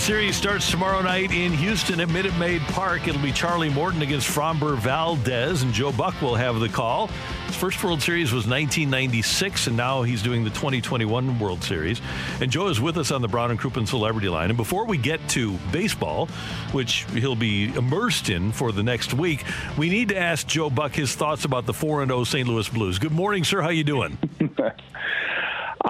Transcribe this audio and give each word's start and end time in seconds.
Series 0.00 0.34
starts 0.34 0.70
tomorrow 0.70 1.02
night 1.02 1.30
in 1.30 1.52
Houston 1.52 2.00
at 2.00 2.08
Minute 2.08 2.34
Maid 2.38 2.62
Park. 2.62 3.06
It'll 3.06 3.20
be 3.20 3.32
Charlie 3.32 3.68
Morton 3.68 4.00
against 4.00 4.26
Framber 4.26 4.78
Valdez, 4.78 5.62
and 5.62 5.74
Joe 5.74 5.92
Buck 5.92 6.20
will 6.22 6.34
have 6.34 6.58
the 6.58 6.70
call. 6.70 7.08
His 7.46 7.54
first 7.54 7.84
World 7.84 8.00
Series 8.00 8.32
was 8.32 8.46
1996, 8.46 9.66
and 9.66 9.76
now 9.76 10.02
he's 10.02 10.22
doing 10.22 10.42
the 10.42 10.50
2021 10.50 11.38
World 11.38 11.62
Series. 11.62 12.00
And 12.40 12.50
Joe 12.50 12.68
is 12.68 12.80
with 12.80 12.96
us 12.96 13.10
on 13.10 13.20
the 13.20 13.28
Brown 13.28 13.50
and 13.50 13.60
Crouppen 13.60 13.86
Celebrity 13.86 14.30
Line. 14.30 14.48
And 14.48 14.56
before 14.56 14.86
we 14.86 14.96
get 14.96 15.20
to 15.30 15.58
baseball, 15.70 16.28
which 16.72 17.04
he'll 17.12 17.36
be 17.36 17.66
immersed 17.74 18.30
in 18.30 18.52
for 18.52 18.72
the 18.72 18.82
next 18.82 19.12
week, 19.12 19.44
we 19.76 19.90
need 19.90 20.08
to 20.08 20.18
ask 20.18 20.46
Joe 20.46 20.70
Buck 20.70 20.94
his 20.94 21.14
thoughts 21.14 21.44
about 21.44 21.66
the 21.66 21.74
4 21.74 22.06
0 22.06 22.24
St. 22.24 22.48
Louis 22.48 22.68
Blues. 22.70 22.98
Good 22.98 23.12
morning, 23.12 23.44
sir. 23.44 23.60
How 23.60 23.68
you 23.68 23.84
doing? 23.84 24.16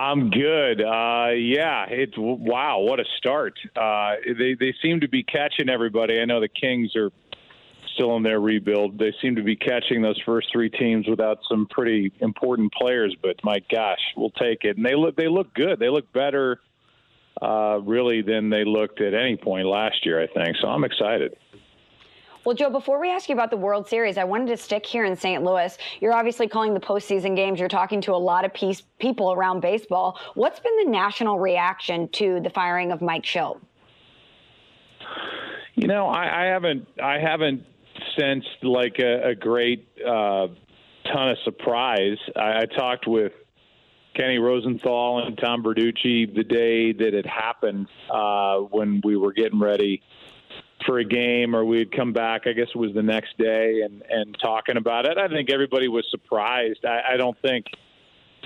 I'm 0.00 0.30
good. 0.30 0.80
Uh, 0.80 1.32
yeah, 1.36 1.84
it's 1.90 2.14
wow, 2.16 2.78
what 2.78 3.00
a 3.00 3.04
start. 3.18 3.58
Uh, 3.76 4.14
they 4.26 4.54
they 4.58 4.74
seem 4.82 5.00
to 5.00 5.08
be 5.08 5.22
catching 5.22 5.68
everybody. 5.68 6.18
I 6.18 6.24
know 6.24 6.40
the 6.40 6.48
Kings 6.48 6.96
are 6.96 7.10
still 7.94 8.16
in 8.16 8.22
their 8.22 8.40
rebuild. 8.40 8.98
They 8.98 9.12
seem 9.20 9.36
to 9.36 9.42
be 9.42 9.56
catching 9.56 10.00
those 10.00 10.18
first 10.24 10.48
three 10.50 10.70
teams 10.70 11.06
without 11.06 11.40
some 11.50 11.66
pretty 11.68 12.14
important 12.20 12.72
players. 12.72 13.14
But 13.20 13.36
my 13.44 13.58
gosh, 13.70 13.98
we'll 14.16 14.30
take 14.30 14.64
it. 14.64 14.78
And 14.78 14.86
they 14.86 14.94
look 14.94 15.16
they 15.16 15.28
look 15.28 15.52
good. 15.52 15.78
They 15.78 15.90
look 15.90 16.10
better, 16.14 16.60
uh, 17.42 17.80
really, 17.82 18.22
than 18.22 18.48
they 18.48 18.64
looked 18.64 19.02
at 19.02 19.12
any 19.12 19.36
point 19.36 19.66
last 19.66 20.06
year. 20.06 20.18
I 20.18 20.28
think 20.28 20.56
so. 20.62 20.68
I'm 20.68 20.84
excited. 20.84 21.36
Well, 22.44 22.54
Joe, 22.54 22.70
before 22.70 22.98
we 22.98 23.10
ask 23.10 23.28
you 23.28 23.34
about 23.34 23.50
the 23.50 23.56
World 23.58 23.86
Series, 23.86 24.16
I 24.16 24.24
wanted 24.24 24.46
to 24.48 24.56
stick 24.56 24.86
here 24.86 25.04
in 25.04 25.14
St. 25.14 25.44
Louis. 25.44 25.76
You're 26.00 26.14
obviously 26.14 26.48
calling 26.48 26.72
the 26.72 26.80
postseason 26.80 27.36
games. 27.36 27.60
You're 27.60 27.68
talking 27.68 28.00
to 28.02 28.14
a 28.14 28.16
lot 28.16 28.46
of 28.46 28.52
people 28.98 29.32
around 29.32 29.60
baseball. 29.60 30.18
What's 30.34 30.58
been 30.58 30.74
the 30.84 30.90
national 30.90 31.38
reaction 31.38 32.08
to 32.12 32.40
the 32.40 32.48
firing 32.48 32.92
of 32.92 33.02
Mike 33.02 33.24
Shildt? 33.24 33.60
You 35.74 35.86
know, 35.86 36.06
I, 36.06 36.44
I 36.44 36.46
haven't, 36.46 36.88
I 37.02 37.18
haven't 37.18 37.62
sensed 38.18 38.64
like 38.64 38.98
a, 38.98 39.28
a 39.28 39.34
great 39.34 39.86
uh, 39.98 40.48
ton 41.12 41.28
of 41.28 41.38
surprise. 41.44 42.16
I, 42.36 42.62
I 42.62 42.64
talked 42.64 43.06
with 43.06 43.32
Kenny 44.14 44.38
Rosenthal 44.38 45.26
and 45.26 45.36
Tom 45.36 45.62
Verducci 45.62 46.34
the 46.34 46.44
day 46.44 46.92
that 46.92 47.14
it 47.14 47.26
happened 47.26 47.86
uh, 48.10 48.56
when 48.58 49.02
we 49.04 49.16
were 49.16 49.32
getting 49.32 49.60
ready 49.60 50.02
for 50.86 50.98
a 50.98 51.04
game 51.04 51.54
or 51.54 51.64
we'd 51.64 51.94
come 51.94 52.12
back 52.12 52.42
i 52.46 52.52
guess 52.52 52.68
it 52.74 52.78
was 52.78 52.92
the 52.94 53.02
next 53.02 53.36
day 53.38 53.82
and 53.84 54.02
and 54.08 54.36
talking 54.42 54.76
about 54.76 55.06
it 55.06 55.18
i 55.18 55.28
think 55.28 55.50
everybody 55.50 55.88
was 55.88 56.06
surprised. 56.10 56.84
I, 56.84 57.14
I 57.14 57.16
don't 57.16 57.36
think 57.42 57.66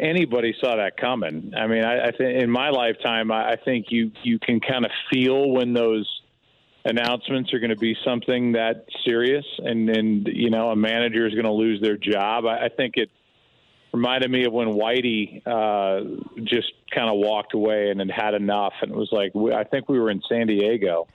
anybody 0.01 0.55
saw 0.61 0.77
that 0.77 0.97
coming. 0.97 1.53
I 1.57 1.67
mean 1.67 1.85
i, 1.85 2.09
I 2.09 2.11
think 2.11 2.43
in 2.43 2.51
my 2.51 2.71
lifetime 2.71 3.31
I, 3.31 3.53
I 3.53 3.57
think 3.57 3.87
you 3.91 4.13
you 4.23 4.39
can 4.39 4.61
kind 4.61 4.85
of 4.85 4.91
feel 5.11 5.51
when 5.51 5.73
those 5.73 6.09
announcements 6.85 7.53
are 7.55 7.59
going 7.59 7.71
to 7.71 7.77
be 7.77 7.97
something 8.05 8.53
that 8.53 8.87
serious 9.05 9.45
and 9.59 9.89
and 9.89 10.29
you 10.33 10.51
know 10.51 10.71
a 10.71 10.77
manager 10.77 11.27
is 11.27 11.33
going 11.33 11.45
to 11.45 11.53
lose 11.53 11.81
their 11.81 11.97
job. 11.97 12.45
I, 12.47 12.67
I 12.67 12.69
think 12.69 12.97
it 12.97 13.11
reminded 13.93 14.31
me 14.31 14.45
of 14.45 14.53
when 14.53 14.69
Whitey 14.69 15.41
uh, 15.47 16.21
just 16.43 16.73
kind 16.93 17.09
of 17.09 17.17
walked 17.17 17.55
away 17.55 17.91
and 17.91 18.01
had 18.01 18.11
had 18.11 18.35
enough, 18.35 18.75
and 18.83 18.91
it 18.91 18.97
was 18.97 19.09
like 19.13 19.35
we, 19.35 19.53
I 19.53 19.65
think 19.65 19.89
we 19.89 19.99
were 19.99 20.11
in 20.11 20.21
San 20.29 20.47
Diego, 20.47 21.07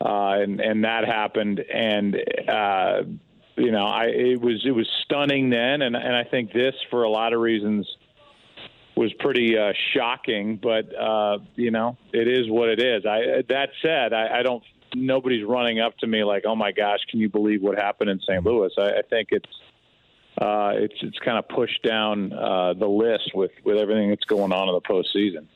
uh, 0.00 0.40
and 0.40 0.60
and 0.60 0.84
that 0.84 1.04
happened, 1.04 1.60
and 1.60 2.16
uh, 2.48 3.02
you 3.56 3.72
know, 3.72 3.86
I 3.86 4.06
it 4.06 4.40
was 4.40 4.64
it 4.64 4.70
was 4.70 4.88
stunning 5.04 5.50
then, 5.50 5.82
and 5.82 5.96
and 5.96 6.16
I 6.16 6.24
think 6.24 6.52
this 6.52 6.74
for 6.90 7.02
a 7.02 7.10
lot 7.10 7.32
of 7.32 7.40
reasons 7.40 7.86
was 8.96 9.12
pretty 9.20 9.56
uh, 9.56 9.72
shocking, 9.94 10.58
but 10.62 10.94
uh, 10.94 11.38
you 11.56 11.70
know, 11.70 11.96
it 12.12 12.28
is 12.28 12.48
what 12.48 12.68
it 12.68 12.80
is. 12.80 13.04
I 13.06 13.42
that 13.48 13.70
said, 13.82 14.12
I, 14.12 14.40
I 14.40 14.42
don't. 14.42 14.62
Nobody's 14.94 15.44
running 15.44 15.80
up 15.80 15.96
to 15.98 16.06
me 16.06 16.24
like, 16.24 16.44
"Oh 16.46 16.56
my 16.56 16.72
gosh, 16.72 17.00
can 17.10 17.20
you 17.20 17.28
believe 17.28 17.62
what 17.62 17.76
happened 17.76 18.10
in 18.10 18.20
St. 18.20 18.44
Louis?" 18.44 18.70
I, 18.78 18.98
I 18.98 19.02
think 19.08 19.28
it's 19.32 19.50
uh, 20.40 20.72
it's 20.74 20.94
it's 21.02 21.18
kind 21.18 21.38
of 21.38 21.48
pushed 21.48 21.82
down 21.82 22.32
uh, 22.32 22.74
the 22.74 22.86
list 22.86 23.32
with 23.34 23.50
with 23.64 23.76
everything 23.76 24.10
that's 24.10 24.24
going 24.24 24.52
on 24.52 24.68
in 24.68 24.74
the 24.74 24.80
postseason. 24.80 25.46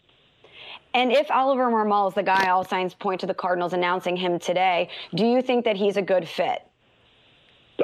And 0.94 1.12
if 1.12 1.30
Oliver 1.30 1.70
Marmol 1.70 2.08
is 2.08 2.14
the 2.14 2.22
guy 2.22 2.48
all 2.48 2.64
signs 2.64 2.94
point 2.94 3.20
to 3.20 3.26
the 3.26 3.34
Cardinals 3.34 3.72
announcing 3.72 4.16
him 4.16 4.38
today, 4.38 4.88
do 5.14 5.24
you 5.26 5.42
think 5.42 5.64
that 5.64 5.76
he's 5.76 5.96
a 5.96 6.02
good 6.02 6.28
fit? 6.28 6.62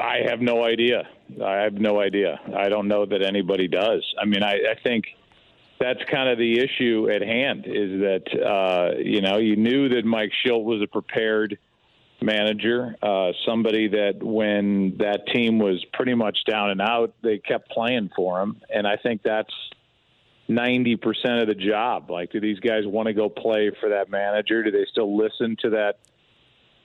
I 0.01 0.19
have 0.29 0.41
no 0.41 0.65
idea. 0.65 1.09
I 1.45 1.57
have 1.63 1.75
no 1.75 2.01
idea. 2.01 2.39
I 2.57 2.69
don't 2.69 2.89
know 2.89 3.07
that 3.07 3.23
anybody 3.23 3.69
does. 3.69 4.05
I 4.21 4.27
mean, 4.27 4.43
I, 4.43 4.53
I 4.53 4.75
think 4.83 5.07
that's 5.81 6.01
kind 6.11 6.29
of 6.29 6.39
the 6.39 6.61
issue 6.61 7.09
at 7.11 7.23
hand 7.23 7.65
is 7.67 8.01
that, 8.01 8.45
uh, 8.45 8.99
you 8.99 9.23
know, 9.23 9.39
you 9.39 9.57
knew 9.57 9.89
that 9.91 10.05
Mike 10.05 10.31
Shildt 10.45 10.65
was 10.65 10.83
a 10.83 10.87
prepared 10.87 11.59
manager, 12.21 12.97
uh, 13.03 13.33
somebody 13.47 13.89
that 13.89 14.23
when 14.23 14.97
that 14.99 15.27
team 15.33 15.59
was 15.59 15.85
pretty 15.93 16.15
much 16.15 16.39
down 16.51 16.71
and 16.71 16.81
out, 16.81 17.15
they 17.23 17.39
kept 17.39 17.71
playing 17.71 18.11
for 18.15 18.41
him. 18.43 18.61
And 18.69 18.87
I 18.87 18.97
think 18.97 19.23
that's 19.23 19.53
ninety 20.49 20.97
percent 20.97 21.41
of 21.41 21.47
the 21.47 21.55
job. 21.55 22.11
Like, 22.11 22.33
do 22.33 22.41
these 22.41 22.59
guys 22.59 22.83
want 22.87 23.07
to 23.07 23.15
go 23.15 23.29
play 23.29 23.71
for 23.81 23.91
that 23.91 24.11
manager? 24.11 24.63
Do 24.65 24.71
they 24.71 24.87
still 24.91 25.17
listen 25.17 25.57
to 25.63 25.71
that 25.71 25.99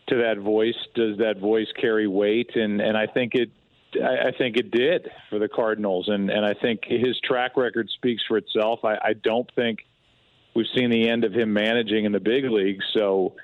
to 0.07 0.17
that 0.17 0.37
voice? 0.37 0.75
Does 0.93 1.17
that 1.17 1.39
voice 1.39 1.67
carry 1.79 2.07
weight? 2.07 2.55
And 2.55 2.81
and 2.81 2.97
I 2.97 3.07
think 3.07 3.33
it. 3.35 3.49
I, 3.95 4.31
think 4.35 4.57
it 4.57 4.71
did 4.71 5.07
for 5.29 5.37
the 5.37 5.47
Cardinals, 5.47 6.07
and 6.07 6.31
and 6.31 6.43
I 6.43 6.55
think 6.59 6.81
his 6.83 7.15
track 7.23 7.55
record 7.55 7.91
speaks 7.95 8.23
for 8.27 8.37
itself. 8.37 8.79
I, 8.83 8.95
I 8.95 9.13
don't 9.13 9.47
think 9.53 9.85
we've 10.55 10.65
seen 10.75 10.89
the 10.89 11.09
end 11.09 11.23
of 11.23 11.33
him 11.33 11.53
managing 11.53 12.05
in 12.05 12.11
the 12.11 12.19
big 12.19 12.43
leagues, 12.45 12.83
so 12.97 13.35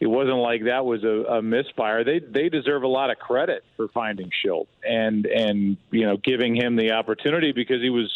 it 0.00 0.08
wasn't 0.08 0.38
like 0.38 0.64
that 0.64 0.84
was 0.84 1.04
a, 1.04 1.34
a 1.34 1.42
misfire. 1.42 2.02
They 2.02 2.18
they 2.18 2.48
deserve 2.48 2.82
a 2.82 2.88
lot 2.88 3.10
of 3.10 3.18
credit 3.20 3.62
for 3.76 3.86
finding 3.94 4.30
Shildt 4.44 4.66
and 4.82 5.24
and 5.26 5.76
you 5.92 6.04
know 6.04 6.16
giving 6.16 6.56
him 6.56 6.74
the 6.74 6.90
opportunity 6.90 7.52
because 7.52 7.80
he 7.80 7.90
was 7.90 8.06
as 8.06 8.10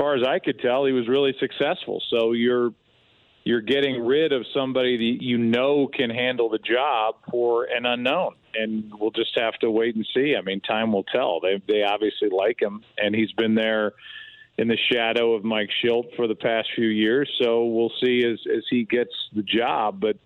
far 0.00 0.16
as 0.16 0.26
I 0.26 0.38
could 0.38 0.58
tell, 0.60 0.86
he 0.86 0.92
was 0.92 1.06
really 1.08 1.34
successful. 1.38 2.02
So 2.08 2.32
you're 2.32 2.72
you're 3.44 3.60
getting 3.60 4.04
rid 4.04 4.32
of 4.32 4.44
somebody 4.54 4.96
that 4.96 5.24
you 5.24 5.36
know 5.38 5.88
can 5.92 6.10
handle 6.10 6.48
the 6.48 6.58
job 6.58 7.16
for 7.30 7.64
an 7.64 7.84
unknown, 7.84 8.34
and 8.54 8.90
we'll 8.98 9.10
just 9.10 9.38
have 9.38 9.54
to 9.60 9.70
wait 9.70 9.94
and 9.94 10.06
see. 10.14 10.34
I 10.36 10.42
mean, 10.42 10.60
time 10.60 10.92
will 10.92 11.04
tell. 11.04 11.40
They 11.40 11.62
they 11.68 11.82
obviously 11.82 12.30
like 12.30 12.60
him, 12.60 12.82
and 12.96 13.14
he's 13.14 13.32
been 13.32 13.54
there 13.54 13.92
in 14.56 14.68
the 14.68 14.78
shadow 14.90 15.34
of 15.34 15.44
Mike 15.44 15.70
Shildt 15.84 16.16
for 16.16 16.26
the 16.26 16.34
past 16.34 16.68
few 16.74 16.88
years. 16.88 17.30
So 17.42 17.66
we'll 17.66 17.92
see 18.02 18.24
as 18.24 18.38
as 18.56 18.64
he 18.70 18.84
gets 18.84 19.12
the 19.34 19.42
job, 19.42 20.00
but 20.00 20.16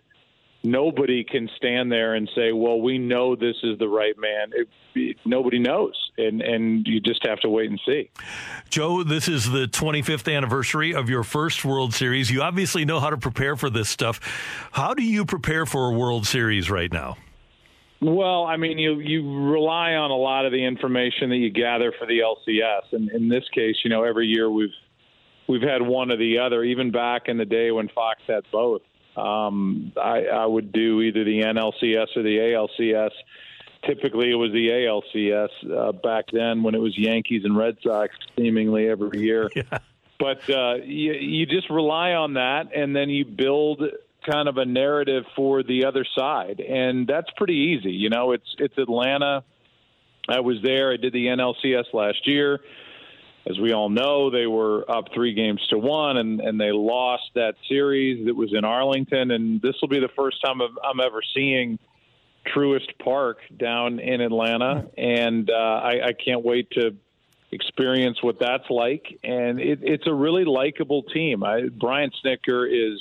nobody 0.64 1.22
can 1.22 1.48
stand 1.56 1.92
there 1.92 2.14
and 2.14 2.28
say, 2.34 2.52
"Well, 2.52 2.80
we 2.80 2.98
know 2.98 3.36
this 3.36 3.56
is 3.62 3.78
the 3.78 3.88
right 3.88 4.18
man." 4.18 4.50
It, 4.54 4.68
it, 4.94 5.16
nobody 5.24 5.58
knows, 5.58 5.92
and 6.18 6.40
and 6.42 6.86
you 6.86 7.00
just 7.00 7.24
have 7.26 7.38
to 7.40 7.48
wait 7.48 7.70
and 7.70 7.80
see. 7.86 8.10
Joe, 8.70 9.04
this 9.04 9.28
is 9.28 9.50
the 9.50 9.66
25th 9.66 10.34
anniversary 10.34 10.94
of 10.94 11.08
your 11.08 11.22
first 11.22 11.64
World 11.64 11.94
Series. 11.94 12.30
You 12.30 12.42
obviously 12.42 12.84
know 12.84 12.98
how 12.98 13.10
to 13.10 13.18
prepare 13.18 13.54
for 13.54 13.70
this 13.70 13.88
stuff. 13.88 14.20
How 14.72 14.94
do 14.94 15.02
you 15.02 15.24
prepare 15.24 15.66
for 15.66 15.88
a 15.88 15.92
World 15.92 16.26
Series 16.26 16.70
right 16.70 16.92
now? 16.92 17.16
Well, 18.00 18.44
I 18.44 18.56
mean, 18.56 18.78
you 18.78 18.98
you 19.00 19.50
rely 19.50 19.94
on 19.94 20.10
a 20.10 20.16
lot 20.16 20.46
of 20.46 20.52
the 20.52 20.64
information 20.64 21.30
that 21.30 21.36
you 21.36 21.50
gather 21.50 21.92
for 21.98 22.06
the 22.06 22.20
LCS, 22.20 22.92
and 22.92 23.10
in 23.10 23.28
this 23.28 23.44
case, 23.54 23.76
you 23.84 23.90
know, 23.90 24.02
every 24.02 24.26
year 24.26 24.50
we've 24.50 24.74
we've 25.48 25.62
had 25.62 25.82
one 25.82 26.10
or 26.10 26.16
the 26.16 26.38
other. 26.38 26.64
Even 26.64 26.90
back 26.90 27.28
in 27.28 27.38
the 27.38 27.44
day 27.44 27.70
when 27.70 27.88
Fox 27.88 28.20
had 28.26 28.44
both, 28.50 28.82
um, 29.16 29.92
I, 29.96 30.26
I 30.26 30.46
would 30.46 30.72
do 30.72 31.00
either 31.02 31.24
the 31.24 31.40
NLCS 31.40 32.16
or 32.16 32.22
the 32.22 32.38
ALCS 32.38 33.10
typically 33.86 34.30
it 34.30 34.34
was 34.34 34.52
the 34.52 34.68
ALCS 34.68 35.48
uh, 35.70 35.92
back 35.92 36.26
then 36.32 36.62
when 36.62 36.74
it 36.74 36.80
was 36.80 36.96
Yankees 36.96 37.42
and 37.44 37.56
Red 37.56 37.76
Sox 37.82 38.14
seemingly 38.36 38.88
every 38.88 39.20
year. 39.20 39.50
Yeah. 39.70 39.78
But 40.18 40.48
uh, 40.48 40.76
you, 40.76 41.12
you 41.12 41.44
just 41.44 41.68
rely 41.70 42.12
on 42.12 42.34
that, 42.34 42.74
and 42.74 42.94
then 42.94 43.10
you 43.10 43.24
build 43.24 43.82
kind 44.24 44.48
of 44.48 44.58
a 44.58 44.64
narrative 44.64 45.24
for 45.34 45.62
the 45.62 45.86
other 45.86 46.06
side, 46.16 46.60
and 46.60 47.06
that's 47.06 47.28
pretty 47.36 47.76
easy. 47.76 47.90
You 47.90 48.10
know, 48.10 48.32
it's 48.32 48.54
it's 48.58 48.78
Atlanta. 48.78 49.44
I 50.28 50.40
was 50.40 50.58
there. 50.62 50.92
I 50.92 50.96
did 50.96 51.12
the 51.12 51.26
NLCS 51.26 51.92
last 51.92 52.26
year. 52.26 52.60
As 53.46 53.58
we 53.58 53.72
all 53.72 53.90
know, 53.90 54.30
they 54.30 54.46
were 54.46 54.90
up 54.90 55.06
three 55.12 55.34
games 55.34 55.60
to 55.68 55.78
one, 55.78 56.16
and, 56.16 56.40
and 56.40 56.58
they 56.58 56.72
lost 56.72 57.24
that 57.34 57.54
series 57.68 58.24
that 58.26 58.34
was 58.34 58.54
in 58.54 58.64
Arlington. 58.64 59.32
And 59.32 59.60
this 59.60 59.74
will 59.82 59.88
be 59.88 60.00
the 60.00 60.08
first 60.16 60.38
time 60.42 60.62
I'm 60.62 61.00
ever 61.00 61.20
seeing 61.34 61.78
Truist 62.54 62.98
Park 63.02 63.38
down 63.58 64.00
in 64.00 64.20
Atlanta, 64.20 64.86
and 64.96 65.50
uh, 65.50 65.54
I, 65.54 66.08
I 66.08 66.12
can't 66.12 66.44
wait 66.44 66.70
to 66.72 66.96
experience 67.52 68.22
what 68.22 68.38
that's 68.40 68.68
like. 68.70 69.18
And 69.22 69.60
it, 69.60 69.80
it's 69.82 70.06
a 70.06 70.12
really 70.12 70.44
likable 70.44 71.02
team. 71.02 71.44
I, 71.44 71.68
Brian 71.68 72.10
Snitker 72.24 72.66
is 72.68 73.00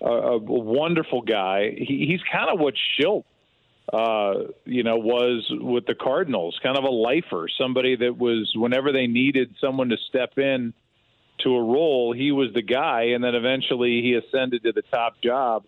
a, 0.00 0.10
a 0.10 0.38
wonderful 0.38 1.22
guy. 1.22 1.70
He, 1.76 2.06
he's 2.06 2.20
kind 2.32 2.50
of 2.50 2.58
what 2.58 2.74
Shildt, 2.98 3.24
uh, 3.92 4.34
you 4.64 4.82
know, 4.82 4.96
was 4.96 5.46
with 5.50 5.86
the 5.86 5.94
Cardinals, 5.94 6.58
kind 6.62 6.76
of 6.76 6.84
a 6.84 6.90
lifer, 6.90 7.48
somebody 7.60 7.96
that 7.96 8.16
was 8.16 8.52
whenever 8.54 8.92
they 8.92 9.06
needed 9.06 9.54
someone 9.60 9.88
to 9.88 9.96
step 10.08 10.38
in 10.38 10.72
to 11.40 11.56
a 11.56 11.62
role, 11.62 12.12
he 12.12 12.32
was 12.32 12.52
the 12.54 12.62
guy, 12.62 13.10
and 13.14 13.24
then 13.24 13.34
eventually 13.34 14.02
he 14.02 14.14
ascended 14.14 14.62
to 14.62 14.72
the 14.72 14.82
top 14.82 15.14
job. 15.22 15.64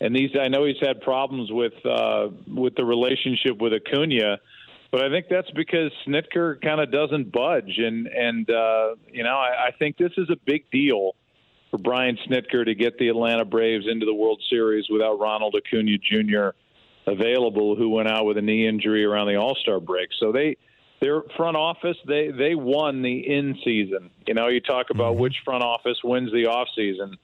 And 0.00 0.16
these, 0.16 0.30
I 0.38 0.48
know 0.48 0.64
he's 0.64 0.80
had 0.80 1.00
problems 1.02 1.50
with 1.52 1.74
uh, 1.84 2.28
with 2.48 2.74
the 2.74 2.84
relationship 2.84 3.58
with 3.58 3.72
Acuna 3.72 4.38
but 4.94 5.02
I 5.04 5.10
think 5.10 5.26
that's 5.28 5.50
because 5.50 5.90
Snitker 6.06 6.62
kind 6.62 6.80
of 6.80 6.92
doesn't 6.92 7.32
budge, 7.32 7.78
and 7.78 8.06
and 8.06 8.48
uh, 8.48 8.94
you 9.12 9.24
know 9.24 9.34
I, 9.34 9.66
I 9.66 9.70
think 9.76 9.96
this 9.96 10.12
is 10.16 10.30
a 10.30 10.36
big 10.46 10.70
deal 10.70 11.16
for 11.72 11.78
Brian 11.78 12.16
Snitker 12.28 12.64
to 12.64 12.76
get 12.76 12.96
the 12.98 13.08
Atlanta 13.08 13.44
Braves 13.44 13.86
into 13.90 14.06
the 14.06 14.14
World 14.14 14.40
Series 14.48 14.84
without 14.88 15.18
Ronald 15.18 15.56
Acuna 15.56 15.98
Jr. 15.98 16.50
available, 17.06 17.76
who 17.76 17.88
went 17.90 18.08
out 18.08 18.24
with 18.24 18.38
a 18.38 18.42
knee 18.42 18.66
injury 18.66 19.04
around 19.04 19.28
the 19.28 19.36
All 19.36 19.56
Star 19.60 19.80
break. 19.80 20.08
So 20.18 20.32
they 20.32 20.56
their 21.00 21.22
front 21.36 21.56
office 21.56 21.96
they 22.06 22.30
they 22.30 22.54
won 22.54 23.02
the 23.02 23.18
in 23.18 23.58
season. 23.64 24.10
You 24.26 24.34
know, 24.34 24.48
you 24.48 24.60
talk 24.60 24.90
about 24.90 25.12
mm-hmm. 25.12 25.22
which 25.22 25.36
front 25.44 25.62
office 25.62 25.98
wins 26.02 26.32
the 26.32 26.46
off 26.46 26.68
season. 26.74 27.16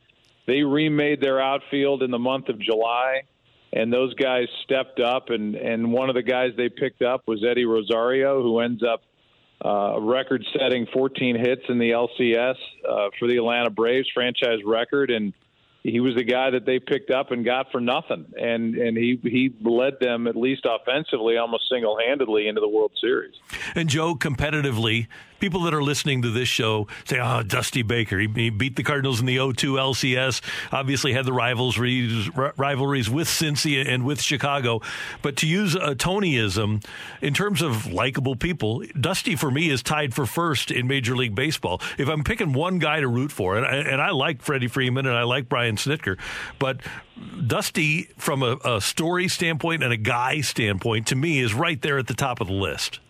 They 0.46 0.62
remade 0.62 1.20
their 1.20 1.40
outfield 1.40 2.02
in 2.02 2.10
the 2.10 2.18
month 2.18 2.48
of 2.48 2.58
July 2.58 3.22
and 3.72 3.92
those 3.92 4.14
guys 4.14 4.48
stepped 4.64 5.00
up. 5.00 5.30
And 5.30 5.54
and 5.54 5.92
one 5.92 6.08
of 6.08 6.14
the 6.14 6.22
guys 6.22 6.52
they 6.56 6.68
picked 6.68 7.02
up 7.02 7.26
was 7.26 7.44
Eddie 7.48 7.64
Rosario, 7.64 8.42
who 8.42 8.60
ends 8.60 8.82
up 8.82 9.02
uh, 9.62 10.00
record-setting 10.00 10.86
14 10.92 11.36
hits 11.36 11.62
in 11.68 11.78
the 11.78 11.90
LCS 11.90 12.54
uh, 12.88 13.08
for 13.18 13.28
the 13.28 13.36
Atlanta 13.36 13.68
Braves, 13.68 14.08
franchise 14.14 14.60
record, 14.64 15.10
and 15.10 15.34
he 15.82 16.00
was 16.00 16.14
the 16.14 16.24
guy 16.24 16.50
that 16.50 16.66
they 16.66 16.78
picked 16.78 17.10
up 17.10 17.30
and 17.30 17.44
got 17.44 17.70
for 17.72 17.80
nothing, 17.80 18.26
and 18.38 18.74
and 18.74 18.96
he 18.96 19.18
he 19.22 19.54
led 19.62 19.94
them 20.00 20.26
at 20.26 20.36
least 20.36 20.66
offensively, 20.66 21.36
almost 21.36 21.68
single-handedly 21.70 22.48
into 22.48 22.60
the 22.60 22.68
World 22.68 22.92
Series. 23.00 23.34
And 23.74 23.88
Joe, 23.88 24.14
competitively, 24.14 25.06
people 25.40 25.62
that 25.62 25.74
are 25.74 25.82
listening 25.82 26.22
to 26.22 26.30
this 26.30 26.48
show 26.48 26.86
say, 27.04 27.18
"Oh, 27.18 27.42
Dusty 27.42 27.82
Baker, 27.82 28.18
he, 28.18 28.28
he 28.34 28.50
beat 28.50 28.76
the 28.76 28.82
Cardinals 28.82 29.20
in 29.20 29.26
the 29.26 29.36
0-2 29.36 29.78
LCS. 29.78 30.40
Obviously, 30.72 31.12
had 31.12 31.24
the 31.24 31.32
rivalries 31.32 32.28
rivalries 32.56 33.10
with 33.10 33.26
Cincy 33.26 33.84
and 33.86 34.04
with 34.04 34.22
Chicago." 34.22 34.80
But 35.22 35.36
to 35.38 35.46
use 35.46 35.74
a 35.74 35.94
Tonyism, 35.94 36.84
in 37.20 37.34
terms 37.34 37.62
of 37.62 37.92
likable 37.92 38.36
people, 38.36 38.84
Dusty 38.98 39.36
for 39.36 39.50
me 39.50 39.70
is 39.70 39.82
tied 39.82 40.14
for 40.14 40.26
first 40.26 40.70
in 40.70 40.86
Major 40.86 41.16
League 41.16 41.34
Baseball. 41.34 41.80
If 41.98 42.08
I'm 42.08 42.22
picking 42.24 42.52
one 42.52 42.78
guy 42.78 43.00
to 43.00 43.08
root 43.08 43.32
for, 43.32 43.56
and 43.56 43.66
I, 43.66 43.76
and 43.76 44.00
I 44.00 44.10
like 44.10 44.42
Freddie 44.42 44.68
Freeman 44.68 45.06
and 45.06 45.16
I 45.16 45.22
like 45.22 45.48
Brian 45.48 45.76
Snitker, 45.76 46.18
but 46.58 46.80
Dusty, 47.46 48.04
from 48.16 48.42
a, 48.42 48.56
a 48.64 48.80
story 48.80 49.28
standpoint 49.28 49.82
and 49.82 49.92
a 49.92 49.96
guy 49.96 50.40
standpoint, 50.40 51.06
to 51.08 51.16
me 51.16 51.40
is 51.40 51.52
right 51.52 51.80
there 51.80 51.98
at 51.98 52.06
the 52.06 52.14
top 52.14 52.40
of 52.40 52.46
the 52.46 52.54
list 52.54 53.00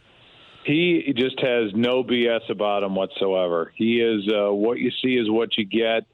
he 0.64 1.12
just 1.16 1.40
has 1.40 1.72
no 1.74 2.04
BS 2.04 2.50
about 2.50 2.82
him 2.82 2.94
whatsoever. 2.94 3.72
He 3.74 4.00
is 4.00 4.28
uh, 4.32 4.52
what 4.52 4.78
you 4.78 4.90
see 5.02 5.14
is 5.14 5.30
what 5.30 5.56
you 5.56 5.64
get. 5.64 6.04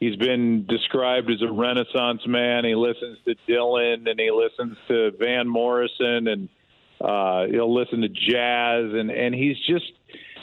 He's 0.00 0.16
been 0.16 0.66
described 0.66 1.30
as 1.30 1.40
a 1.42 1.52
Renaissance 1.52 2.22
man. 2.26 2.64
He 2.64 2.74
listens 2.74 3.18
to 3.24 3.34
Dylan 3.48 4.08
and 4.10 4.18
he 4.18 4.30
listens 4.30 4.76
to 4.88 5.12
Van 5.18 5.48
Morrison 5.48 6.28
and 6.28 6.48
uh, 7.00 7.46
he'll 7.46 7.72
listen 7.72 8.00
to 8.02 8.08
jazz 8.08 8.92
and 8.92 9.10
and 9.10 9.34
he's 9.34 9.56
just 9.66 9.92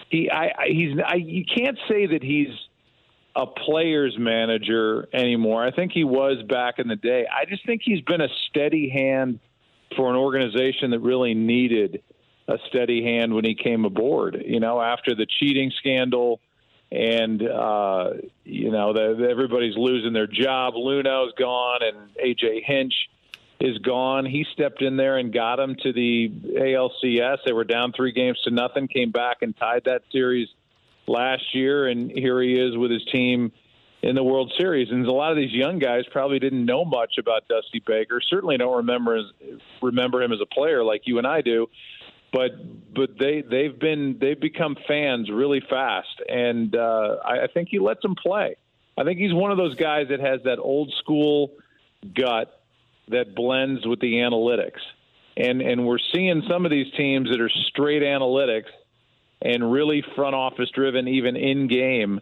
he 0.09 0.30
I 0.30 0.51
he's 0.68 0.98
I 1.06 1.15
you 1.15 1.44
can't 1.45 1.77
say 1.88 2.07
that 2.07 2.24
he's 2.24 2.50
a 3.36 3.45
player's 3.45 4.15
manager 4.18 5.07
anymore. 5.13 5.65
I 5.65 5.71
think 5.71 5.92
he 5.92 6.03
was 6.03 6.44
back 6.44 6.80
in 6.80 6.88
the 6.88 6.95
day. 6.95 7.25
I 7.31 7.45
just 7.45 7.65
think 7.65 7.81
he's 7.83 8.01
been 8.01 8.21
a 8.21 8.27
steady 8.50 8.89
hand 8.89 9.39
for 9.95 10.09
an 10.09 10.15
organization 10.15 10.92
that 10.92 11.00
really 11.00 11.33
needed 11.33 12.01
a 12.47 12.57
steady 12.69 13.03
hand 13.03 13.33
when 13.33 13.45
he 13.45 13.55
came 13.55 13.85
aboard. 13.85 14.43
You 14.45 14.59
know, 14.59 14.81
after 14.81 15.15
the 15.15 15.25
cheating 15.39 15.71
scandal, 15.77 16.39
and 16.91 17.41
uh, 17.41 18.09
you 18.43 18.71
know, 18.71 18.93
the, 18.93 19.27
everybody's 19.29 19.77
losing 19.77 20.13
their 20.13 20.27
job. 20.27 20.73
Luhnow's 20.73 21.33
gone, 21.38 21.79
and 21.81 22.13
AJ 22.15 22.63
Hinch 22.65 22.93
is 23.61 23.77
gone. 23.77 24.25
He 24.25 24.45
stepped 24.53 24.81
in 24.81 24.97
there 24.97 25.17
and 25.17 25.33
got 25.33 25.57
them 25.57 25.75
to 25.83 25.93
the 25.93 26.29
ALCS. 26.29 27.38
They 27.45 27.53
were 27.53 27.63
down 27.63 27.93
three 27.93 28.11
games 28.11 28.39
to 28.43 28.51
nothing, 28.51 28.88
came 28.88 29.11
back 29.11 29.38
and 29.41 29.55
tied 29.55 29.83
that 29.85 30.01
series 30.11 30.49
last 31.07 31.53
year, 31.53 31.88
and 31.88 32.11
here 32.11 32.41
he 32.41 32.55
is 32.55 32.75
with 32.75 32.91
his 32.91 33.05
team 33.05 33.51
in 34.01 34.15
the 34.15 34.23
World 34.23 34.51
Series. 34.57 34.89
And 34.89 35.05
a 35.05 35.11
lot 35.11 35.31
of 35.31 35.38
these 35.38 35.53
young 35.53 35.79
guys 35.79 36.03
probably 36.11 36.39
didn't 36.39 36.65
know 36.65 36.83
much 36.83 37.17
about 37.19 37.47
Dusty 37.47 37.81
Baker. 37.85 38.19
Certainly 38.27 38.57
don't 38.57 38.77
remember 38.77 39.21
remember 39.81 40.21
him 40.21 40.31
as 40.31 40.39
a 40.41 40.45
player 40.45 40.83
like 40.83 41.03
you 41.05 41.19
and 41.19 41.27
I 41.27 41.41
do 41.41 41.67
but 42.31 42.51
but 42.94 43.18
they 43.19 43.42
they've 43.42 43.78
been 43.78 44.18
they've 44.19 44.39
become 44.39 44.75
fans 44.88 45.30
really 45.30 45.62
fast, 45.69 46.22
and 46.28 46.75
uh, 46.75 47.18
I, 47.25 47.44
I 47.44 47.48
think 47.54 47.69
he 47.69 47.80
lets 47.80 48.01
them 48.01 48.16
play. 48.16 48.56
I 48.98 49.04
think 49.04 49.19
he's 49.19 49.33
one 49.33 49.51
of 49.51 49.57
those 49.57 49.75
guys 49.75 50.07
that 50.10 50.19
has 50.19 50.42
that 50.44 50.60
old 50.60 50.94
school 51.00 51.51
gut 52.16 52.62
that 53.10 53.36
blends 53.36 53.86
with 53.86 54.00
the 54.00 54.13
analytics, 54.13 54.80
and 55.36 55.62
and 55.62 55.86
we're 55.86 56.00
seeing 56.13 56.44
some 56.50 56.66
of 56.66 56.72
these 56.72 56.92
teams 56.94 57.30
that 57.30 57.42
are 57.42 57.51
straight 57.69 58.01
analytics 58.01 58.69
and 59.42 59.72
really 59.72 60.04
front 60.16 60.36
office 60.36 60.69
driven, 60.74 61.07
even 61.07 61.36
in 61.36 61.68
game. 61.68 62.22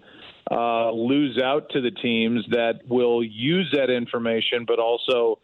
Uh, 0.50 0.90
lose 0.92 1.38
out 1.38 1.70
to 1.70 1.82
the 1.82 1.92
teams 1.92 2.44
that 2.50 2.80
will 2.88 3.24
use 3.24 3.70
that 3.72 3.92
information, 3.92 4.66
but 4.66 4.80
also 4.80 5.38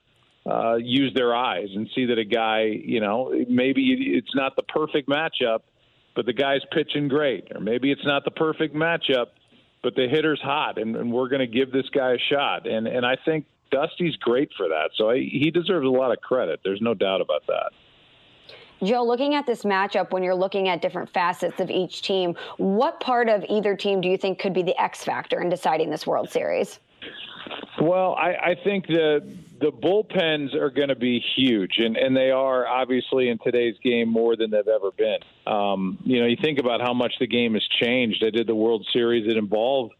uh, 0.49 0.75
use 0.75 1.13
their 1.15 1.35
eyes 1.35 1.69
and 1.73 1.89
see 1.95 2.05
that 2.05 2.17
a 2.17 2.25
guy, 2.25 2.63
you 2.63 2.99
know, 2.99 3.33
maybe 3.49 4.13
it's 4.15 4.35
not 4.35 4.55
the 4.55 4.63
perfect 4.63 5.09
matchup, 5.09 5.61
but 6.15 6.25
the 6.25 6.33
guy's 6.33 6.61
pitching 6.71 7.07
great, 7.07 7.51
or 7.53 7.59
maybe 7.59 7.91
it's 7.91 8.05
not 8.05 8.23
the 8.23 8.31
perfect 8.31 8.75
matchup, 8.75 9.27
but 9.81 9.95
the 9.95 10.07
hitter's 10.07 10.41
hot, 10.41 10.77
and, 10.77 10.95
and 10.95 11.11
we're 11.11 11.29
going 11.29 11.39
to 11.39 11.47
give 11.47 11.71
this 11.71 11.87
guy 11.93 12.13
a 12.13 12.17
shot. 12.17 12.67
And 12.67 12.87
and 12.87 13.05
I 13.05 13.17
think 13.25 13.45
Dusty's 13.71 14.15
great 14.17 14.49
for 14.55 14.67
that, 14.67 14.91
so 14.95 15.09
I, 15.09 15.17
he 15.17 15.51
deserves 15.51 15.85
a 15.85 15.89
lot 15.89 16.11
of 16.11 16.21
credit. 16.21 16.61
There's 16.63 16.81
no 16.81 16.93
doubt 16.93 17.21
about 17.21 17.45
that. 17.47 17.71
Joe, 18.83 19.03
looking 19.03 19.35
at 19.35 19.45
this 19.45 19.63
matchup, 19.63 20.11
when 20.11 20.21
you're 20.21 20.35
looking 20.35 20.67
at 20.67 20.81
different 20.81 21.09
facets 21.09 21.59
of 21.59 21.69
each 21.69 22.01
team, 22.01 22.35
what 22.57 22.99
part 22.99 23.29
of 23.29 23.43
either 23.49 23.75
team 23.75 24.01
do 24.01 24.09
you 24.09 24.17
think 24.17 24.37
could 24.37 24.53
be 24.53 24.63
the 24.63 24.79
X 24.79 25.03
factor 25.03 25.41
in 25.41 25.49
deciding 25.49 25.89
this 25.89 26.05
World 26.05 26.29
Series? 26.29 26.79
Well, 27.81 28.15
I, 28.15 28.33
I 28.33 28.55
think 28.63 28.87
the 28.87 29.23
the 29.59 29.71
bullpens 29.71 30.53
are 30.53 30.69
going 30.69 30.89
to 30.89 30.95
be 30.95 31.23
huge, 31.35 31.77
and, 31.77 31.95
and 31.95 32.15
they 32.15 32.31
are 32.31 32.67
obviously 32.67 33.29
in 33.29 33.37
today's 33.43 33.75
game 33.83 34.09
more 34.09 34.35
than 34.35 34.51
they've 34.51 34.67
ever 34.67 34.91
been. 34.91 35.19
Um, 35.47 35.97
you 36.03 36.19
know, 36.19 36.27
you 36.27 36.37
think 36.41 36.59
about 36.59 36.81
how 36.81 36.93
much 36.93 37.13
the 37.19 37.27
game 37.27 37.53
has 37.53 37.63
changed. 37.81 38.23
I 38.25 38.31
did 38.31 38.47
the 38.47 38.55
World 38.55 38.85
Series 38.91 39.27
that 39.27 39.37
involved 39.37 39.93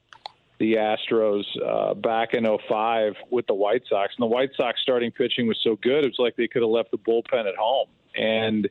the 0.60 0.76
Astros 0.76 1.44
uh, 1.66 1.94
back 1.94 2.34
in 2.34 2.46
05 2.46 3.14
with 3.30 3.48
the 3.48 3.54
White 3.54 3.84
Sox, 3.90 4.14
and 4.18 4.24
the 4.24 4.34
White 4.34 4.52
Sox 4.58 4.80
starting 4.82 5.12
pitching 5.12 5.48
was 5.48 5.60
so 5.64 5.78
good, 5.82 6.06
it 6.06 6.08
was 6.08 6.20
like 6.20 6.36
they 6.36 6.48
could 6.48 6.62
have 6.62 6.72
left 6.72 6.92
the 6.92 6.98
bullpen 6.98 7.48
at 7.48 7.56
home. 7.56 7.88
And 8.16 8.66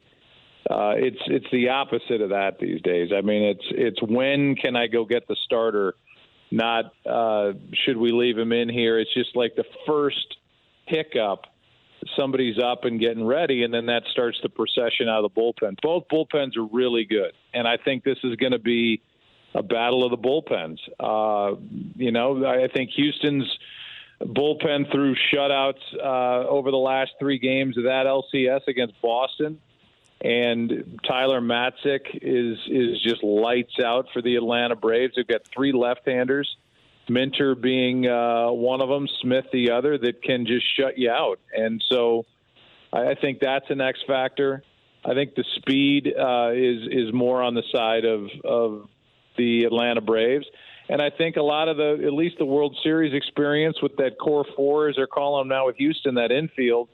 uh, 0.70 0.94
it's 0.96 1.20
it's 1.26 1.46
the 1.52 1.68
opposite 1.68 2.22
of 2.22 2.30
that 2.30 2.58
these 2.58 2.80
days. 2.80 3.10
I 3.14 3.20
mean, 3.20 3.42
it's 3.42 3.64
it's 3.70 4.02
when 4.02 4.54
can 4.56 4.76
I 4.76 4.86
go 4.86 5.04
get 5.04 5.28
the 5.28 5.36
starter? 5.44 5.94
Not 6.50 6.86
uh, 7.04 7.52
should 7.84 7.98
we 7.98 8.12
leave 8.12 8.38
him 8.38 8.52
in 8.52 8.70
here? 8.70 8.98
It's 8.98 9.12
just 9.12 9.36
like 9.36 9.56
the 9.56 9.64
first 9.86 10.36
hiccup, 10.86 11.46
somebody's 12.16 12.58
up 12.58 12.84
and 12.84 13.00
getting 13.00 13.24
ready, 13.24 13.62
and 13.64 13.72
then 13.72 13.86
that 13.86 14.02
starts 14.10 14.38
the 14.42 14.48
procession 14.48 15.08
out 15.08 15.24
of 15.24 15.32
the 15.34 15.40
bullpen. 15.40 15.76
Both 15.82 16.08
bullpens 16.08 16.56
are 16.56 16.64
really 16.64 17.04
good, 17.04 17.32
and 17.52 17.66
I 17.66 17.76
think 17.76 18.04
this 18.04 18.18
is 18.24 18.36
going 18.36 18.52
to 18.52 18.58
be 18.58 19.00
a 19.54 19.62
battle 19.62 20.04
of 20.04 20.10
the 20.10 20.18
bullpens. 20.18 20.78
Uh, 20.98 21.56
you 21.96 22.12
know, 22.12 22.44
I 22.44 22.68
think 22.68 22.90
Houston's 22.90 23.44
bullpen 24.20 24.90
threw 24.92 25.14
shutouts 25.32 25.80
uh, 26.02 26.48
over 26.48 26.70
the 26.70 26.76
last 26.76 27.12
three 27.18 27.38
games 27.38 27.76
of 27.78 27.84
that 27.84 28.06
LCS 28.06 28.66
against 28.68 29.00
Boston. 29.00 29.60
and 30.20 30.98
Tyler 31.06 31.40
Matzek 31.40 32.00
is 32.14 32.58
is 32.66 33.00
just 33.02 33.22
lights 33.22 33.78
out 33.78 34.06
for 34.12 34.22
the 34.22 34.36
Atlanta 34.36 34.74
Braves. 34.74 35.14
They've 35.16 35.26
got 35.26 35.42
three 35.54 35.72
left-handers, 35.72 36.56
Minter 37.08 37.54
being 37.54 38.06
uh, 38.06 38.50
one 38.50 38.80
of 38.80 38.88
them, 38.88 39.06
Smith 39.20 39.46
the 39.52 39.70
other, 39.72 39.98
that 39.98 40.22
can 40.22 40.46
just 40.46 40.66
shut 40.76 40.98
you 40.98 41.10
out. 41.10 41.38
And 41.52 41.82
so, 41.88 42.24
I 42.92 43.14
think 43.14 43.40
that's 43.40 43.68
an 43.70 43.80
X 43.80 43.98
factor. 44.06 44.62
I 45.04 45.14
think 45.14 45.34
the 45.34 45.44
speed 45.56 46.06
uh, 46.06 46.50
is 46.54 46.88
is 46.90 47.12
more 47.12 47.42
on 47.42 47.54
the 47.54 47.62
side 47.72 48.04
of 48.04 48.28
of 48.44 48.88
the 49.36 49.64
Atlanta 49.64 50.00
Braves. 50.00 50.46
And 50.88 51.00
I 51.00 51.10
think 51.10 51.36
a 51.36 51.42
lot 51.42 51.68
of 51.68 51.76
the, 51.78 52.02
at 52.06 52.12
least 52.12 52.36
the 52.38 52.44
World 52.44 52.76
Series 52.82 53.14
experience 53.14 53.80
with 53.82 53.96
that 53.96 54.18
core 54.18 54.44
four, 54.54 54.88
as 54.88 54.96
they're 54.96 55.06
calling 55.06 55.48
them 55.48 55.48
now 55.48 55.66
with 55.66 55.76
Houston, 55.76 56.16
that 56.16 56.30
infield, 56.30 56.88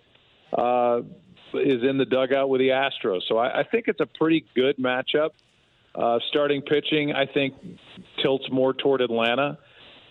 uh, 0.57 1.01
is 1.55 1.83
in 1.83 1.99
the 1.99 2.05
dugout 2.05 2.49
with 2.49 2.61
the 2.61 2.69
Astros. 2.69 3.23
So 3.29 3.37
I, 3.37 3.61
I 3.61 3.63
think 3.65 3.89
it's 3.89 4.01
a 4.01 4.07
pretty 4.07 4.47
good 4.55 4.77
matchup. 4.77 5.31
Uh, 5.93 6.21
starting 6.29 6.63
pitching, 6.63 7.13
I 7.13 7.27
think, 7.27 7.55
tilts 8.23 8.49
more 8.49 8.73
toward 8.73 9.01
Atlanta, 9.01 9.59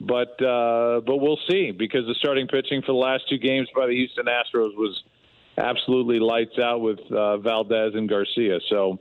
but 0.02 0.42
uh, 0.44 1.02
but 1.06 1.18
we'll 1.18 1.40
see 1.50 1.72
because 1.72 2.06
the 2.08 2.16
starting 2.20 2.48
pitching 2.48 2.82
for 2.82 2.94
the 2.94 2.98
last 2.98 3.24
two 3.30 3.38
games 3.38 3.68
by 3.76 3.88
the 3.88 3.94
Houston 3.94 4.26
Astros 4.26 4.76
was 4.76 5.04
absolutely 5.58 6.20
lights 6.20 6.58
out 6.58 6.82
with 6.82 7.00
uh, 7.12 7.38
Valdez 7.38 7.94
and 7.96 8.08
Garcia. 8.08 8.60
So, 8.70 9.00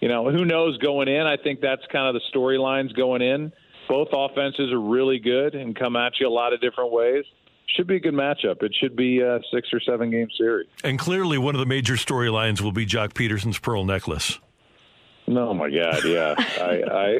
you 0.00 0.08
know, 0.08 0.30
who 0.30 0.44
knows 0.44 0.78
going 0.78 1.08
in? 1.08 1.26
I 1.26 1.36
think 1.36 1.60
that's 1.60 1.82
kind 1.90 2.06
of 2.06 2.14
the 2.14 2.38
storylines 2.38 2.94
going 2.96 3.22
in. 3.22 3.52
Both 3.88 4.08
offenses 4.12 4.72
are 4.72 4.80
really 4.80 5.18
good 5.18 5.54
and 5.54 5.76
come 5.76 5.96
at 5.96 6.12
you 6.20 6.28
a 6.28 6.30
lot 6.30 6.52
of 6.52 6.60
different 6.60 6.92
ways 6.92 7.24
should 7.74 7.86
be 7.86 7.96
a 7.96 8.00
good 8.00 8.14
matchup. 8.14 8.62
It 8.62 8.74
should 8.80 8.96
be 8.96 9.20
a 9.20 9.40
six 9.52 9.68
or 9.72 9.80
seven 9.80 10.10
game 10.10 10.28
series. 10.36 10.68
And 10.84 10.98
clearly, 10.98 11.38
one 11.38 11.54
of 11.54 11.58
the 11.58 11.66
major 11.66 11.94
storylines 11.94 12.60
will 12.60 12.72
be 12.72 12.86
Joc 12.86 13.12
Pederson's 13.14 13.58
pearl 13.58 13.84
necklace. 13.84 14.38
Oh 15.28 15.54
my 15.54 15.70
God! 15.70 16.04
Yeah, 16.04 16.34
I, 16.38 17.18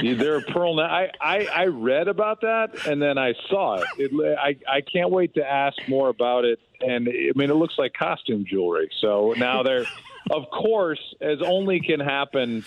I 0.00 0.14
there 0.14 0.36
are 0.36 0.40
pearl. 0.40 0.76
Ne- 0.76 0.82
I, 0.82 1.10
I 1.20 1.46
I 1.46 1.64
read 1.66 2.08
about 2.08 2.40
that 2.42 2.86
and 2.86 3.00
then 3.00 3.18
I 3.18 3.34
saw 3.48 3.76
it. 3.76 3.86
it. 3.98 4.38
I 4.38 4.56
I 4.70 4.80
can't 4.80 5.10
wait 5.10 5.34
to 5.34 5.48
ask 5.48 5.76
more 5.88 6.08
about 6.08 6.44
it. 6.44 6.58
And 6.80 7.08
I 7.08 7.32
mean, 7.34 7.50
it 7.50 7.54
looks 7.54 7.74
like 7.78 7.94
costume 7.94 8.44
jewelry. 8.48 8.90
So 9.00 9.34
now 9.36 9.62
they're, 9.62 9.86
of 10.30 10.50
course, 10.50 11.00
as 11.20 11.40
only 11.42 11.80
can 11.80 12.00
happen 12.00 12.64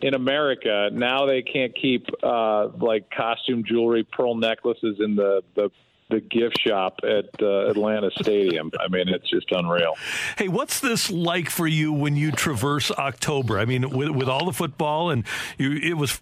in 0.00 0.14
America, 0.14 0.90
now 0.92 1.26
they 1.26 1.42
can't 1.42 1.74
keep 1.74 2.06
uh, 2.22 2.68
like 2.68 3.10
costume 3.10 3.64
jewelry, 3.64 4.04
pearl 4.04 4.34
necklaces 4.34 4.98
in 5.00 5.16
the 5.16 5.42
the 5.54 5.70
the 6.10 6.20
gift 6.20 6.60
shop 6.60 7.00
at 7.02 7.26
uh, 7.42 7.68
Atlanta 7.68 8.10
Stadium. 8.20 8.70
I 8.80 8.88
mean, 8.88 9.08
it's 9.08 9.28
just 9.28 9.50
unreal. 9.52 9.94
Hey, 10.36 10.48
what's 10.48 10.80
this 10.80 11.10
like 11.10 11.50
for 11.50 11.66
you 11.66 11.92
when 11.92 12.16
you 12.16 12.32
traverse 12.32 12.90
October? 12.90 13.58
I 13.58 13.64
mean, 13.64 13.90
with, 13.90 14.10
with 14.10 14.28
all 14.28 14.46
the 14.46 14.52
football, 14.52 15.10
and 15.10 15.24
you, 15.58 15.72
it 15.72 15.94
was 15.94 16.20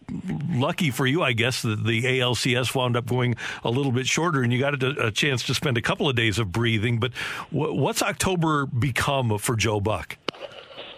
lucky 0.51 0.91
for 0.91 1.07
you, 1.07 1.23
I 1.23 1.33
guess, 1.33 1.63
that 1.63 1.85
the 1.85 2.03
ALCS 2.03 2.75
wound 2.75 2.97
up 2.97 3.07
going 3.07 3.37
a 3.63 3.71
little 3.71 3.93
bit 3.93 4.07
shorter, 4.07 4.43
and 4.43 4.53
you 4.53 4.59
got 4.59 4.83
a, 4.83 5.07
a 5.07 5.11
chance 5.11 5.43
to 5.45 5.55
spend 5.55 5.79
a 5.79 5.83
couple 5.83 6.09
of 6.09 6.17
days 6.17 6.39
of 6.39 6.53
breathing. 6.53 6.99
But 6.99 7.13
what's 7.51 8.03
October 8.03 8.67
become 8.67 9.39
for 9.39 9.57
Joe 9.57 9.81
Buck? 9.81 10.17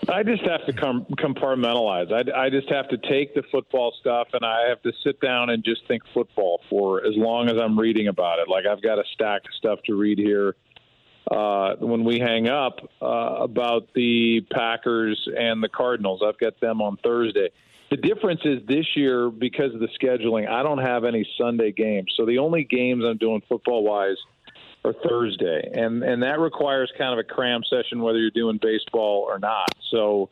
I 0.09 0.23
just 0.23 0.43
have 0.45 0.65
to 0.67 0.73
com- 0.73 1.07
compartmentalize. 1.19 2.13
I, 2.13 2.47
I 2.47 2.51
just 2.51 2.71
have 2.71 2.89
to 2.89 2.97
take 2.97 3.35
the 3.35 3.43
football 3.53 3.93
stuff 4.01 4.29
and 4.33 4.45
I 4.45 4.69
have 4.69 4.81
to 4.83 4.93
sit 5.05 5.21
down 5.21 5.51
and 5.51 5.63
just 5.63 5.87
think 5.87 6.03
football 6.15 6.61
for 6.71 7.05
as 7.05 7.13
long 7.15 7.49
as 7.49 7.57
I'm 7.61 7.79
reading 7.79 8.09
about 8.09 8.39
it. 8.39 8.49
Like 8.49 8.65
I've 8.67 8.83
got 8.83 8.99
a 8.99 9.05
stack 9.15 9.43
of 9.45 9.55
stuff 9.59 9.81
to 9.87 9.95
read 9.95 10.19
here 10.19 10.57
uh, 11.31 11.75
when 11.81 12.05
we 12.05 12.19
hang 12.19 12.49
up 12.49 12.79
uh, 13.03 13.07
about 13.07 13.89
the 13.95 14.41
Packers 14.51 15.29
and 15.39 15.63
the 15.63 15.69
Cardinals. 15.69 16.23
I've 16.27 16.39
got 16.39 16.59
them 16.61 16.81
on 16.81 16.97
Thursday. 17.05 17.51
The 17.91 17.99
difference 17.99 18.41
is 18.45 18.61
this 18.67 18.87
year 18.97 19.31
because 19.31 19.75
of 19.75 19.81
the 19.81 19.89
scheduling, 20.01 20.49
I 20.49 20.63
don't 20.63 20.79
have 20.79 21.05
any 21.05 21.29
Sunday 21.39 21.73
games. 21.73 22.13
So 22.17 22.25
the 22.25 22.39
only 22.39 22.65
games 22.65 23.05
I'm 23.05 23.19
doing 23.19 23.43
football 23.49 23.85
wise– 23.85 24.17
or 24.85 24.93
Thursday, 24.93 25.71
and 25.75 26.03
and 26.03 26.23
that 26.23 26.39
requires 26.39 26.93
kind 26.97 27.13
of 27.13 27.19
a 27.19 27.25
cram 27.25 27.63
session 27.65 28.01
whether 28.01 28.19
you're 28.19 28.31
doing 28.31 28.59
baseball 28.61 29.27
or 29.29 29.39
not. 29.39 29.71
So, 29.91 30.31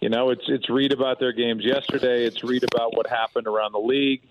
you 0.00 0.08
know, 0.08 0.30
it's 0.30 0.44
it's 0.48 0.68
read 0.68 0.92
about 0.92 1.18
their 1.18 1.32
games 1.32 1.64
yesterday, 1.64 2.24
it's 2.24 2.44
read 2.44 2.64
about 2.64 2.96
what 2.96 3.06
happened 3.08 3.46
around 3.46 3.72
the 3.72 3.80
league, 3.80 4.22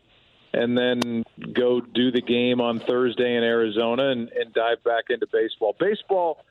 and 0.54 0.78
then 0.78 1.24
go 1.54 1.82
do 1.82 2.12
the 2.12 2.22
game 2.22 2.62
on 2.62 2.80
Thursday 2.80 3.36
in 3.36 3.44
Arizona 3.44 4.10
and, 4.10 4.30
and 4.30 4.54
dive 4.54 4.84
back 4.84 5.06
into 5.10 5.28
baseball. 5.32 5.76
Baseball 5.80 6.44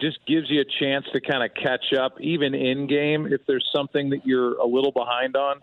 just 0.00 0.18
gives 0.26 0.48
you 0.50 0.60
a 0.60 0.64
chance 0.64 1.06
to 1.12 1.20
kind 1.20 1.42
of 1.42 1.50
catch 1.54 1.92
up, 1.92 2.20
even 2.20 2.54
in 2.54 2.86
game, 2.86 3.26
if 3.26 3.44
there's 3.46 3.68
something 3.74 4.10
that 4.10 4.24
you're 4.26 4.54
a 4.58 4.66
little 4.66 4.92
behind 4.92 5.36
on. 5.36 5.60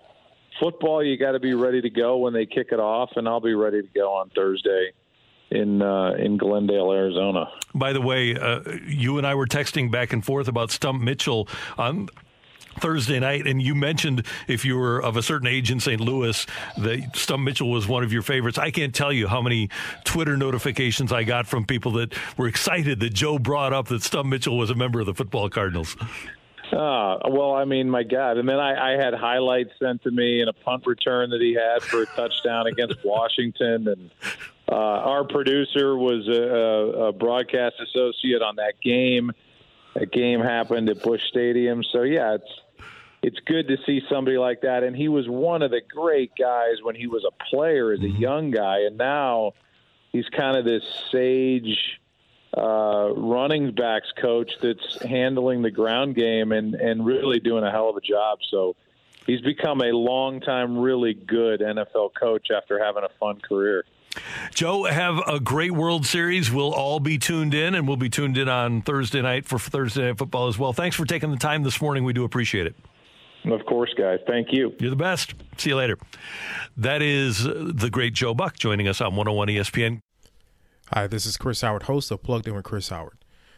Football, 0.59 1.03
you 1.03 1.17
got 1.17 1.31
to 1.33 1.39
be 1.39 1.53
ready 1.53 1.81
to 1.81 1.89
go 1.89 2.17
when 2.17 2.33
they 2.33 2.45
kick 2.45 2.69
it 2.71 2.79
off, 2.79 3.11
and 3.15 3.27
I'll 3.27 3.39
be 3.39 3.53
ready 3.53 3.81
to 3.83 3.87
go 3.87 4.13
on 4.13 4.29
Thursday 4.31 4.91
in 5.51 5.81
uh, 5.81 6.11
in 6.17 6.37
Glendale, 6.37 6.91
Arizona. 6.91 7.49
By 7.73 7.93
the 7.93 8.01
way, 8.01 8.35
uh, 8.35 8.61
you 8.85 9.17
and 9.17 9.25
I 9.25 9.35
were 9.35 9.47
texting 9.47 9.91
back 9.91 10.13
and 10.13 10.23
forth 10.23 10.47
about 10.47 10.71
Stump 10.71 11.01
Mitchell 11.01 11.47
on 11.77 12.09
Thursday 12.79 13.19
night, 13.19 13.47
and 13.47 13.61
you 13.61 13.75
mentioned 13.75 14.23
if 14.47 14.63
you 14.63 14.77
were 14.77 15.01
of 15.01 15.17
a 15.17 15.23
certain 15.23 15.47
age 15.47 15.71
in 15.71 15.79
St. 15.79 15.99
Louis 15.99 16.45
that 16.77 17.15
Stump 17.15 17.43
Mitchell 17.43 17.71
was 17.71 17.87
one 17.87 18.03
of 18.03 18.13
your 18.13 18.21
favorites. 18.21 18.57
I 18.57 18.71
can't 18.71 18.93
tell 18.93 19.11
you 19.11 19.27
how 19.27 19.41
many 19.41 19.69
Twitter 20.03 20.37
notifications 20.37 21.11
I 21.11 21.23
got 21.23 21.47
from 21.47 21.65
people 21.65 21.93
that 21.93 22.13
were 22.37 22.47
excited 22.47 22.99
that 22.99 23.13
Joe 23.13 23.39
brought 23.39 23.73
up 23.73 23.87
that 23.87 24.03
Stump 24.03 24.29
Mitchell 24.29 24.57
was 24.57 24.69
a 24.69 24.75
member 24.75 24.99
of 24.99 25.05
the 25.05 25.13
football 25.13 25.49
Cardinals. 25.49 25.95
Uh, 26.71 27.17
well, 27.29 27.55
I 27.55 27.63
mean, 27.63 27.89
my 27.89 28.03
God. 28.03 28.37
And 28.37 28.47
then 28.47 28.59
I, 28.59 28.93
I 28.93 29.01
had 29.01 29.13
highlights 29.13 29.71
sent 29.79 30.03
to 30.03 30.11
me 30.11 30.41
and 30.41 30.49
a 30.49 30.53
punt 30.53 30.85
return 30.85 31.29
that 31.29 31.39
he 31.39 31.53
had 31.53 31.81
for 31.81 32.03
a 32.03 32.05
touchdown 32.07 32.67
against 32.67 32.97
Washington. 33.05 33.87
And 33.87 34.11
uh, 34.69 34.75
our 34.75 35.23
producer 35.23 35.97
was 35.97 36.27
a, 36.27 37.07
a 37.07 37.11
broadcast 37.13 37.75
associate 37.81 38.41
on 38.41 38.57
that 38.57 38.73
game. 38.83 39.31
That 39.95 40.11
game 40.11 40.41
happened 40.41 40.89
at 40.89 41.01
Busch 41.01 41.23
Stadium. 41.29 41.83
So, 41.83 42.03
yeah, 42.03 42.35
it's 42.35 42.51
it's 43.23 43.39
good 43.45 43.67
to 43.67 43.77
see 43.85 44.01
somebody 44.09 44.37
like 44.37 44.61
that. 44.61 44.83
And 44.83 44.95
he 44.95 45.07
was 45.07 45.27
one 45.27 45.61
of 45.61 45.71
the 45.71 45.81
great 45.81 46.31
guys 46.37 46.75
when 46.83 46.95
he 46.95 47.07
was 47.07 47.25
a 47.25 47.43
player 47.49 47.91
as 47.91 47.99
a 47.99 48.03
mm-hmm. 48.03 48.21
young 48.21 48.51
guy. 48.51 48.81
And 48.81 48.97
now 48.97 49.53
he's 50.11 50.27
kind 50.29 50.55
of 50.55 50.65
this 50.65 50.83
sage 51.11 51.99
uh, 52.55 53.11
running 53.15 53.71
backs 53.71 54.11
coach 54.21 54.51
that's 54.61 55.01
handling 55.01 55.61
the 55.61 55.71
ground 55.71 56.15
game 56.15 56.51
and, 56.51 56.75
and 56.75 57.05
really 57.05 57.39
doing 57.39 57.63
a 57.63 57.71
hell 57.71 57.89
of 57.89 57.97
a 57.97 58.01
job. 58.01 58.39
So 58.49 58.75
he's 59.25 59.41
become 59.41 59.81
a 59.81 59.91
long 59.91 60.39
time, 60.39 60.77
really 60.77 61.13
good 61.13 61.61
NFL 61.61 62.11
coach 62.19 62.47
after 62.55 62.83
having 62.83 63.03
a 63.03 63.09
fun 63.19 63.39
career. 63.41 63.83
Joe, 64.53 64.83
have 64.85 65.19
a 65.27 65.39
great 65.39 65.71
World 65.71 66.05
Series. 66.05 66.51
We'll 66.51 66.73
all 66.73 66.99
be 66.99 67.17
tuned 67.17 67.53
in, 67.53 67.75
and 67.75 67.87
we'll 67.87 67.97
be 67.97 68.09
tuned 68.09 68.37
in 68.37 68.49
on 68.49 68.81
Thursday 68.81 69.21
night 69.21 69.45
for 69.45 69.59
Thursday 69.59 70.07
Night 70.07 70.17
Football 70.17 70.47
as 70.47 70.57
well. 70.57 70.73
Thanks 70.73 70.95
for 70.95 71.05
taking 71.05 71.31
the 71.31 71.37
time 71.37 71.63
this 71.63 71.81
morning. 71.81 72.03
We 72.03 72.13
do 72.13 72.23
appreciate 72.23 72.67
it. 72.67 72.75
Of 73.45 73.65
course, 73.65 73.93
guys. 73.97 74.19
Thank 74.27 74.51
you. 74.51 74.73
You're 74.79 74.89
the 74.89 74.95
best. 74.95 75.33
See 75.57 75.69
you 75.69 75.75
later. 75.75 75.97
That 76.75 77.01
is 77.01 77.43
the 77.43 77.89
great 77.91 78.13
Joe 78.13 78.33
Buck 78.33 78.57
joining 78.57 78.87
us 78.87 78.99
on 78.99 79.15
101 79.15 79.47
ESPN. 79.47 80.01
Hi, 80.93 81.07
this 81.07 81.25
is 81.25 81.37
Chris 81.37 81.61
Howard, 81.61 81.83
host 81.83 82.11
of 82.11 82.23
Plugged 82.23 82.47
In 82.47 82.55
with 82.55 82.63
Chris 82.63 82.89
Howard. 82.89 83.17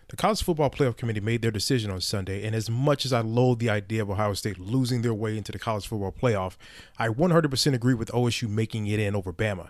The 0.10 0.16
College 0.16 0.42
Football 0.42 0.72
Playoff 0.72 0.98
Committee 0.98 1.20
made 1.20 1.44
their 1.44 1.51
decision 1.51 1.92
on 1.92 2.01
Sunday, 2.01 2.44
and 2.44 2.56
as 2.56 2.68
much 2.68 3.06
as 3.06 3.13
I 3.13 3.22
loathe 3.22 3.60
the 3.60 3.70
idea 3.70 4.01
of 4.01 4.10
Ohio 4.10 4.34
State 4.34 4.58
losing 4.58 5.04
their 5.04 5.13
way 5.13 5.38
into 5.38 5.51
the 5.51 5.60
College 5.60 5.88
Football 5.88 6.12
Playoff, 6.12 6.58
I 6.98 7.10
100% 7.10 7.74
agree 7.75 7.94
with 7.94 8.10
OSU 8.10 8.50
making 8.50 8.88
it 8.88 9.00
in 9.00 9.16
over 9.16 9.32
Bama. 9.32 9.70